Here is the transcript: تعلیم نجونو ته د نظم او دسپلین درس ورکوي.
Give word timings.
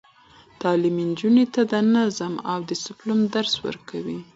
تعلیم 0.61 0.97
نجونو 1.09 1.43
ته 1.53 1.61
د 1.71 1.73
نظم 1.95 2.33
او 2.51 2.57
دسپلین 2.69 3.19
درس 3.35 3.53
ورکوي. 3.65 4.19